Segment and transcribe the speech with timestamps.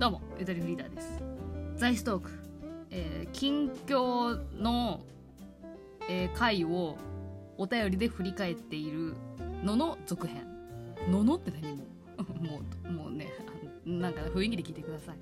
[0.00, 1.22] どうもゆとりフリーダーです。
[1.76, 2.30] ザイストーク、
[2.90, 5.02] えー近況の、
[6.08, 6.96] えー回を
[7.58, 9.12] お便りで振り返っている
[9.62, 10.46] のの続編。
[11.10, 11.84] ののって何も？
[12.16, 13.28] う もうもうね
[13.84, 15.18] あのなんか雰囲気で聞いてください。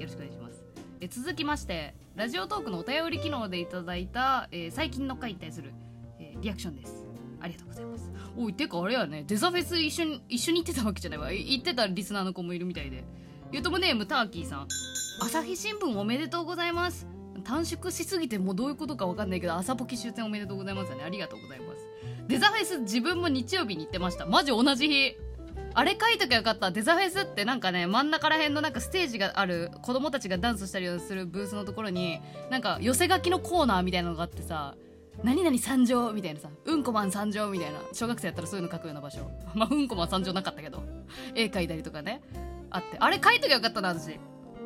[0.00, 0.64] よろしくお願いします。
[1.02, 5.74] え続きましてラジオトークのお便り機能でいただいた、えー最近の回に対する、
[6.18, 7.04] えーリアクションです。
[7.38, 8.10] ありがとうございます。
[8.34, 11.30] おいてかあれやねデザフェス一緒に一緒に行ってたわけじゃないわ。
[11.30, 13.04] 行ってたリスナーの子もいるみたいで。
[13.52, 14.68] ゆともネームターキーさん。
[15.20, 17.06] 朝日新聞おめでとうございます。
[17.44, 21.04] 短縮しすぎてもうどういうことかわかんないけど朝ポキ終戦おめでとうございますね。
[21.04, 21.88] ありがとうございます。
[22.26, 24.26] デザフェス自分も日曜日に行ってました。
[24.26, 25.16] マジ同じ日。
[25.74, 26.72] あれ書いときゃよかった。
[26.72, 34.74] デザフェスってなんかね真ん中ら辺のなんかステージがある子供たちがダンスしたりするブースのところになんか寄せ書きのコーナーみたいなのがあってさ
[35.22, 39.30] 何々参上みたいなさうんこマン参上みたいな小学生やったらそういうの書くような場所。
[39.54, 40.82] まあうんこマン参上なかったけど
[41.34, 42.20] 絵描いたりとかね。
[42.76, 42.96] あって。
[42.98, 44.18] あれ書いときゃよかったな私。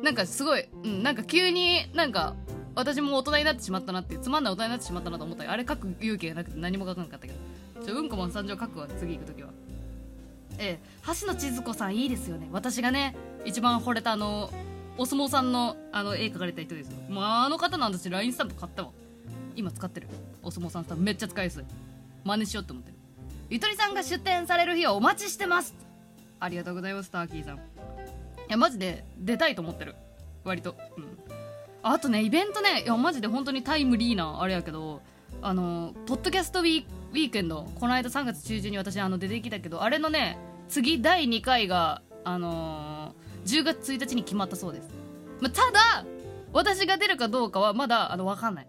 [0.03, 2.35] なんかすごい、うん、なんか急になんか
[2.73, 7.39] 私も大人になってしまったなってつまんない大人になってしまったなと思ったあれ書く勇気がなくて何も書かなかったけど。
[7.85, 9.49] ちょうんこマン参上書くわ次行く時は。
[10.57, 10.89] ええ。
[11.21, 12.47] 橋野千鶴子さんいいですよね。
[12.51, 14.51] 私がね一番惚れたあの
[14.97, 16.97] お相撲さんのあの絵描かれた人ですよ。
[17.09, 18.89] もうあの方なんだし LINE スタンプ買ったわ。
[19.55, 20.07] 今使ってる。
[20.43, 21.03] お相撲さんスタンプ。
[21.03, 21.63] めっちゃ使いやすい。
[22.23, 22.97] 真似しようって思ってる。
[23.49, 25.75] ゆとりさんが出店される日をお待ちしてます。
[26.39, 27.59] ありがとうございますターキーさん。
[28.51, 29.95] いやマジで出たいと思ってる。
[30.43, 30.75] 割と。
[30.97, 31.17] うん。
[31.83, 35.01] あとねイベントねいやマジで本当にタイムリーなあれやけど
[35.41, 44.89] あのポッドキャストウィーウィークエンドこの間3月中旬に私あの出てきたけどあれのね次第2回があのー10月1日に決まったそうです、
[45.39, 46.05] まあ、ただ
[46.53, 48.67] 私が出るかどうかはまだあの分かんない。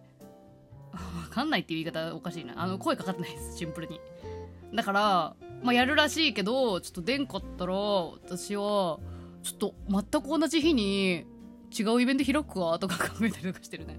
[1.28, 2.54] 分かんないっていう言い方おかしいな。
[2.56, 3.58] あの声かかってないです。
[3.58, 4.00] シンプルに。
[4.72, 9.00] だから、まあ、やるらしいけどちょっと出んかったら私は
[9.42, 11.26] ちょっと全く同じ日に
[11.76, 13.98] 違うイベント開くわとか考えたりとかしてるね。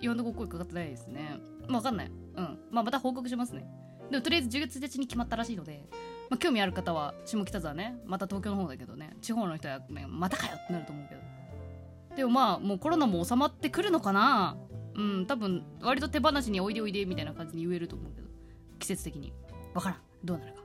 [0.00, 1.38] 今のとこ声かかってないですね。
[1.68, 2.06] まあ分かんない。
[2.08, 2.58] うん。
[2.70, 3.64] まあまた報告しますね。
[4.10, 5.86] でもとりあえず10月1日に決まったらしいので、
[6.28, 7.96] まあ、興味ある方は下北沢ね。
[8.04, 9.16] また東京の方だけどね。
[9.20, 11.20] 地方の人はねまたかよってなると思うけど。
[12.16, 14.56] でもまあもうコロナも収まってくるのかな。
[14.94, 15.26] うん。
[15.26, 18.28] 多分割と手放しにおいでおいでみたいな感じに言えると思うけど。
[18.78, 19.32] 季節的に。
[19.74, 19.98] わからん。
[20.24, 20.60] どうなるか、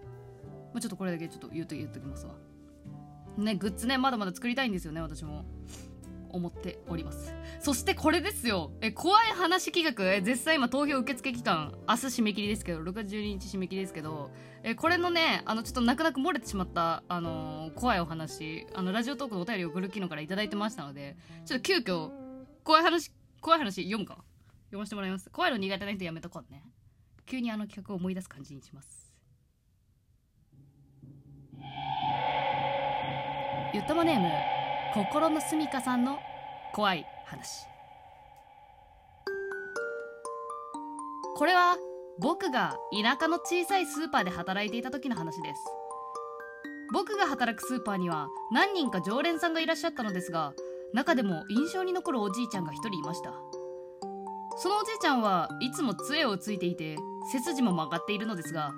[0.73, 2.34] まあ、ちょっとこれだけちょっと言うと言うときますわ。
[3.41, 5.45] ねグッズねまだまだ作りたいんですよね私も。
[6.29, 7.33] 思っております。
[7.59, 8.71] そしてこれですよ。
[8.81, 10.13] え怖い話企画。
[10.13, 11.73] え絶賛今投票受付期間。
[11.87, 14.29] 明日締め切りですけど6月12日締め切りですけど。
[14.63, 18.67] えこれのねあのちょっと泣く泣く漏れてしまった、あのー怖いお話。
[18.73, 21.15] あのラジオトークのお便りを送る機能から頂いいてましたので
[21.45, 22.09] ちょっと急遽
[22.63, 23.11] 怖い話
[23.41, 24.17] 怖い話読むか。
[24.67, 25.29] 読ませてもらいます。
[25.29, 26.63] 怖いの苦手な人やめとこうね。
[27.25, 29.06] 急にあの企画を思い出す感じにします。
[33.77, 34.31] ゆったまネーム
[34.95, 36.17] 心のすみかさんの
[36.73, 37.67] 怖い話。
[41.35, 41.75] これは
[42.17, 45.61] 僕が田舎の小さいスーパーで働いていた時の話です。
[46.91, 50.53] 僕が働くスーパーには何人か常連さんがいらっしゃったのですが
[50.95, 53.31] 中でも印象に残るおじいちゃんが一人いました。
[54.57, 56.95] そのおじいちゃんはいつも杖をついていて
[57.31, 58.73] 背筋も曲がっているのですが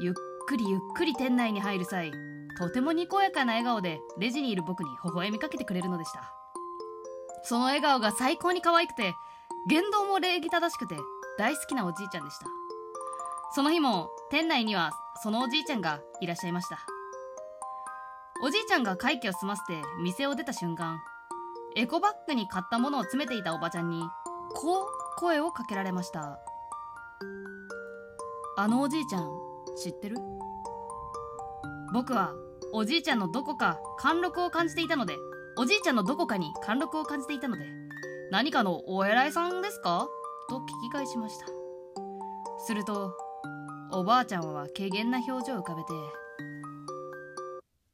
[0.00, 0.14] ゆっ
[0.48, 2.10] くりゆっくり店内に入る際
[2.60, 6.30] とてもにこやかな笑顔でレジにいる僕に微笑みかけてくれるのでした。
[7.42, 9.14] その笑顔が最高に可愛くて
[9.66, 10.94] 言動も礼儀正しくて
[11.38, 12.44] 大好きなおじいちゃんでした。
[13.54, 16.80] その日も店内にはそのおじいちゃんがいらっしゃいました。
[18.42, 21.00] おじいちゃんが会計を済ませて店を出た瞬間
[21.76, 24.02] エコバッグに買ったものを詰めていたおばちゃんに
[24.54, 26.38] こう声をかけられました。
[28.58, 29.30] あのおじいちゃん
[29.82, 30.18] 知ってる？
[31.94, 32.34] 僕は
[32.72, 35.16] おじいちゃんのどこか貫禄を感じていたので
[35.56, 37.64] おじいちゃんのどこかに貫禄を感じていたので
[38.30, 40.06] 何かのお偉いさんですか？
[40.48, 41.46] と聞き返しました。
[42.66, 43.12] すると
[43.92, 45.88] おばあちゃんは軽減な表情を浮かべて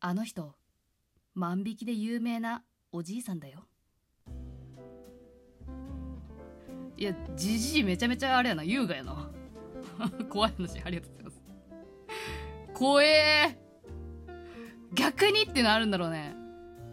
[0.00, 0.54] あの人
[1.34, 2.62] 万引きで有名な
[2.92, 3.66] おじいさんだよ。
[6.98, 9.30] いやじじいめちゃめちゃあれやな優雅やな。
[10.28, 11.42] 怖い話ありがとうございます。
[12.74, 13.58] 怖え
[15.06, 16.34] 逆にっていうのあるんだろうね。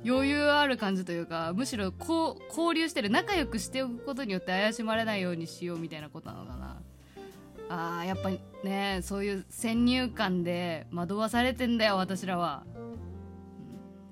[0.06, 6.81] 余裕ある感じというかむしろこう交流してる仲良くしておくことによって怪しまれないようにしようみたいなことなのかな。
[7.69, 8.30] あーやっぱ
[8.63, 12.63] ねそういう先入観で惑わされてんだよ私らは、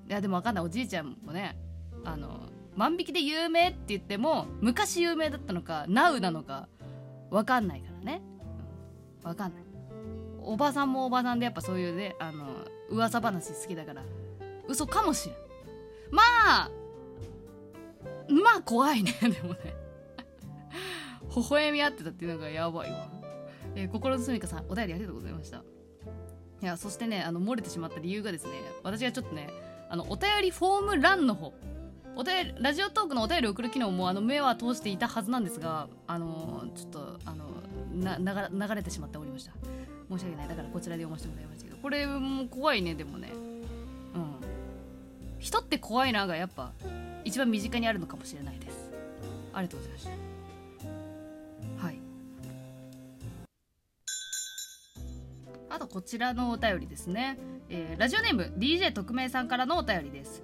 [0.08, 0.64] いやでも分かんない。
[0.64, 1.56] おじいちゃんもね
[2.04, 2.40] あの
[2.74, 6.68] 万引きで有名って言っても昔有名だったのか NOW なのか
[7.30, 8.22] 分かんないからね、
[9.24, 9.62] うん、分かんない。
[10.40, 12.46] おばさんもおばさんでやっぱそういうねあの
[12.92, 14.02] 噂話好きだから。
[14.68, 15.36] 嘘かもしれん。
[16.10, 16.70] まあ
[18.28, 19.12] まあ怖いね。
[19.20, 19.74] でもね。
[21.34, 23.08] 微笑み合ってたっていうのがやばいわ、
[23.74, 25.62] えー、心のすみかさんお便りありがとうございました。
[26.60, 28.52] いやそしてねあの漏れてしまった理由がですね
[28.84, 29.48] 私がちょっとね
[29.88, 31.52] あのお便りフォーム欄の方。
[32.14, 37.62] お便りラジオトークのお便り送る機能もあの目は通していたはずなんですがあのちょっとあの
[37.94, 39.52] な流れてしまっておりました。
[40.10, 40.48] 申し訳ない。
[40.48, 43.32] だからこちらで読ませてもらいましたこれも怖いねでもね。
[44.14, 44.34] うん。
[45.40, 46.72] 人って怖いながやっぱ
[47.24, 48.88] 一番身近にあるのかもしれないです。
[49.52, 50.10] ありがとうございました。
[51.84, 51.98] はい。
[55.70, 57.36] あとこちらのお便りですね、
[57.68, 60.42] えー、ラジオネーム DJ 特命さんからのお便りです。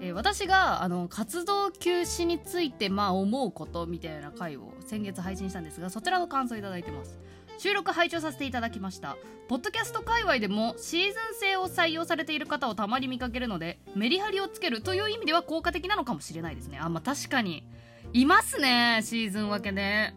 [0.00, 7.18] えー、私があの活動休止についてまあ思うことみたいな回を先月配信したんですがそちらの感想いただいてます。
[7.58, 9.18] 収録拝聴させていただきました。
[9.46, 16.78] ポッドキャスト界隈でもシーズン制を採用されている方をたまに見かけるのでメリハリをつけるという意味では効果的なのかもしれないですね。
[16.80, 17.66] あまあ確かに。
[18.14, 20.14] いますねシーズン分けで。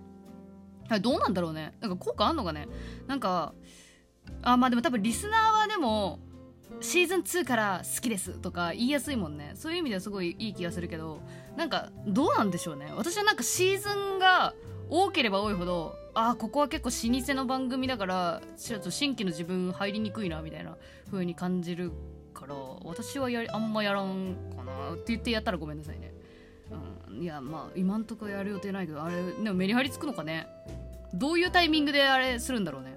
[1.02, 1.74] どうなんだろうね。
[1.82, 2.70] なんか効果あんのかね。
[3.08, 3.54] なんか
[4.42, 6.20] あまあでも多分リスナーはでも
[6.82, 9.54] シーズン2から好きですとか言いやすいもんね。
[9.56, 11.22] そういう意味ではすごいいい気がするけど
[11.56, 12.92] なんかどうなんでしょうね。
[12.96, 14.54] 私はなんかシーズンが
[14.90, 20.78] 多ければ多いほどああここは結構老舗の番組だからちょっと新規の自分入りにくいなみたいな
[21.10, 21.92] 風に感じる
[22.34, 26.14] から私はやりあんまやらんかなって言ってやったらごめんなさいね、
[27.10, 30.48] うん、いやまあ今んとこやる予定ないけどあれでもメリハリつくのかね。
[31.14, 32.93] どういうタイミングであれするんだろうね。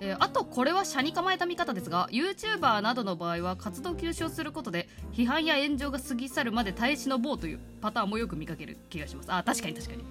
[0.00, 9.32] えー、あとこれは車に構えた見方ですが YouTuber などの場合は活動休止をすることで批判や炎上が過ぎ去るまで耐え忍ぼうというパターンもよく見かける気がします。
[9.32, 10.04] あ確かに確かに。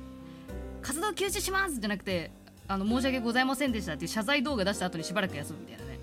[0.81, 2.31] 活動休止しますじゃなくて
[2.67, 5.99] あの申し訳ございませんでしたっていう謝罪動画出した後にしばらく休むみたいなね。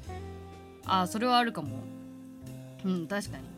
[0.87, 1.85] あそれはあるかも。
[2.85, 3.52] うん確かに。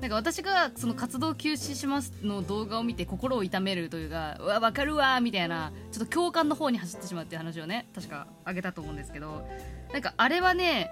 [0.00, 9.44] なんか私がその活動休止しますの動画を見て心を痛めるというかうわ分かるわみたいなちょっと共感の方に走ってしまうっていう話をね確かあげたと思うんですけど
[9.92, 10.88] なんかあれはね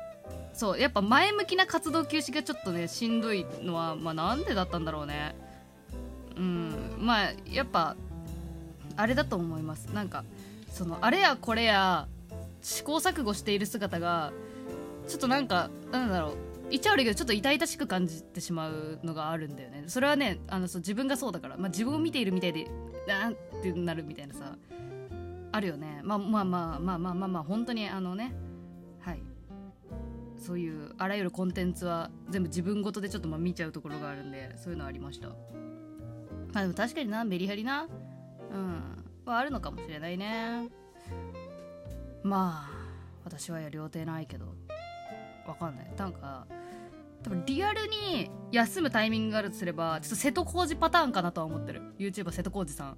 [0.54, 5.36] そうやっぱ前向きな活動休止がちょっとねしんどいのはまあなんでだったんだろうね。
[6.36, 7.96] うんまあやっぱ
[8.96, 9.86] あれだと思います。
[9.86, 10.24] なんか
[10.70, 12.08] そのあれやこれや
[12.62, 14.32] 試行錯誤している姿が
[15.08, 16.45] ちょっとなんかなんだろう。
[16.70, 19.84] 一応あるけどちょっと痛々しく感じてしまうのがあるんだよね。
[19.86, 22.68] それはねあのそう自分がそうだから、まあ、自分を見ているみたいで
[23.06, 24.56] なんってなるみたいなさ
[25.52, 26.00] あるよね。
[26.02, 28.34] まあまあまあまあまあまあまあ本当にあのね
[29.00, 29.22] はい。
[30.36, 35.28] そういうあらゆるコンテンツは全部自分ごとでちょっとまあ見ちゃうところがあるんでそういうのありました。
[35.28, 35.34] ま
[36.54, 37.86] あでも確かになメリハリな
[38.52, 39.04] うん。
[39.24, 40.68] はあるのかもしれないね。
[42.22, 42.70] まあ
[43.24, 44.54] 私はやる予定ないけど。
[45.48, 45.92] わかんない。
[45.96, 46.46] なんか
[47.22, 51.82] 多分リアルに休むタイミングがあるとすればちょっと瀬戸康史パターンかなとは思ってる。
[51.98, 52.96] YouTuber 瀬戸康史さん。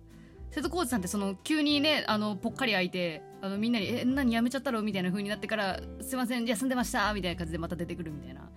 [0.51, 8.51] 瀬戸康史さんってその急にねあのぽっかり開いてあのみんなに「え何やめちゃったろ?」みたいな風になってから「すいません休んでました」みたいな感じでまた出てくるみたいな。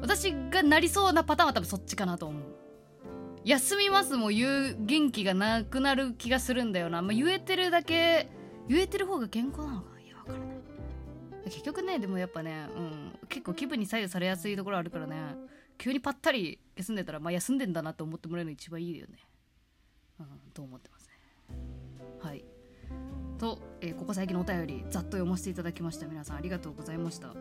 [0.00, 2.42] 私がなりそうなパターンは多分そっちかなと思う。
[3.44, 8.30] 休みますも言う元気がなくなる気がするんだよな、まあ、言えてるだけ
[8.68, 9.93] 言えてる方が健康なのかな。
[11.44, 15.16] 結局ねでもやっぱね、うん、結構気分に左右されやすいところあるからね
[15.78, 19.18] 急にパッタリ休んでたらまあ休んでんだなって思ってもらえるの一番いいよね。
[20.20, 21.12] うんと思ってますね。
[22.20, 22.44] はい。
[23.38, 26.06] と、えー、ここ最近のお便りざっと読ませていただきました。
[26.06, 27.34] 皆さんありがとうございました。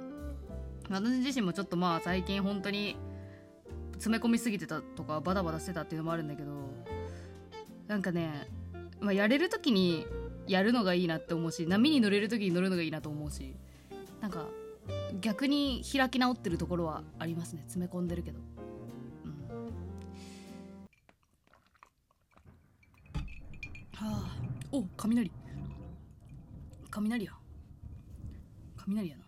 [0.90, 2.98] 私自身もちょっとまあ最近本当に
[3.94, 6.52] 詰め込みすぎてたとかバタバタしてたっていうのもあるんだけど
[7.88, 8.50] なんかね、
[9.00, 10.06] まあ、やれる時に
[10.48, 13.56] やるのがいいなって思うし波に乗れる時に乗るのがいいなと思うし
[14.24, 14.48] なんか
[15.20, 17.62] 逆に開き直ってるところはありますね。
[17.64, 18.40] 詰め込んでるけど。
[19.26, 19.66] うん。
[23.92, 24.38] はあ。
[24.72, 25.30] お雷。
[26.90, 27.34] 雷や。
[28.78, 29.24] 雷やな。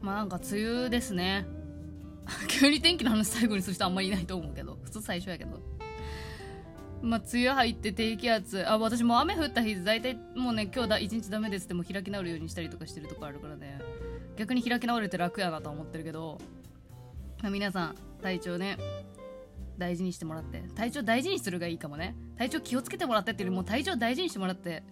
[0.00, 1.44] まあなんか梅雨ですね。
[2.46, 4.78] 急に天気の話最後にする人あんまりいないと思うけど。
[4.84, 5.67] 普通最初やけど。
[7.02, 11.66] まあ梅雨入って低気圧あ私も雨降った日大体もうね今日だ一日ダメです。
[11.66, 13.80] っても開き直るようにしたりとかしてるとこあるからね。
[14.36, 16.38] 逆に開き直れて楽やなと思ってるけど、
[17.42, 18.78] まあ、皆さん体調ね
[19.76, 20.62] 大事にしてもらって。
[20.74, 22.16] 体調大事にするがいいかもね。
[22.36, 24.82] 体調気をつけてもらってっていうよりも体調大事にしてもらって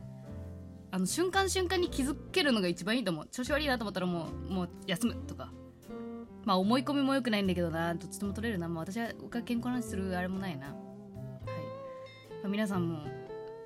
[0.92, 3.28] あの瞬間瞬間に気づけるのが一番いいと思う。
[3.32, 5.50] 調子悪いなと思ったらもうもう休むとか。
[6.44, 7.94] まあ思い込みも良くないんだけどな。
[7.96, 9.08] どっちとも取れるな、まあ、私は
[9.44, 10.72] 健康な話するあれもないな、
[12.48, 13.04] 皆さんも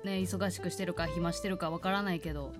[0.03, 2.53] ね忙しくしてるか暇してるかわからないけど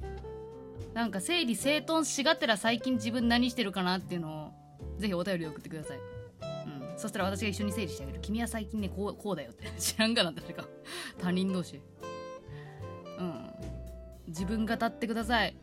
[0.93, 4.61] なんか整理整頓しがてら最近自分何してるかなっていうのを
[4.99, 5.97] ぜひお便り送ってください。
[5.97, 6.97] うん。
[6.97, 8.19] そしたら私が一緒に整理してあげる。
[8.21, 9.67] 君は最近ねこうこうだよって。
[9.79, 10.65] 知らんかな誰か。
[11.17, 11.81] 他人同士。
[13.17, 13.51] うん。
[14.27, 15.55] 自分語ってください。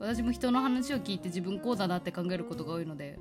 [0.00, 3.18] 私も人の話を聞いて自分こうだなって考えることが多いので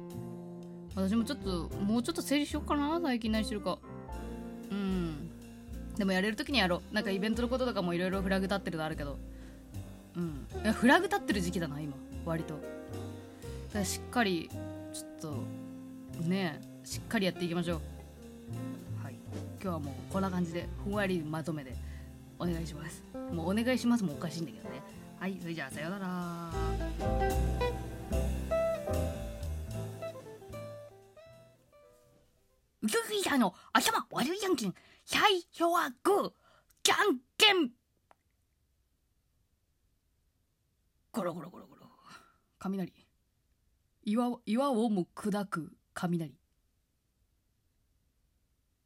[0.96, 3.80] 私もちょっともうちょっと整理しようかな最近何してるか。
[5.98, 6.94] でもやれる時にやろう。
[6.94, 9.18] なんかイベントのこととかもいろいろフラグ立ってるのあるけど。
[10.16, 10.48] うん。
[10.74, 11.94] フラグ立ってる時期だな今。
[12.26, 12.56] 割と。
[12.56, 14.50] だからしっかり
[14.94, 17.82] ちょっとねしっかりやっていきましょう。
[19.04, 19.16] はい。
[19.62, 21.74] 今日はもうこんな感じでふんわりまとめで
[22.40, 23.04] お願いします。
[23.32, 24.82] もうお願いしますもおかしいんだけどね。
[25.20, 26.52] はいそれじゃあさようなら
[32.84, 34.76] ウキウキさんの頭悪いじゃんけん。
[35.06, 35.22] 最
[35.54, 36.32] 初はグー
[36.84, 37.72] じゃんけん。
[41.14, 41.88] ゴロゴロゴロゴロ。
[42.60, 42.94] 雷。
[44.04, 46.36] 岩を岩をも砕く雷。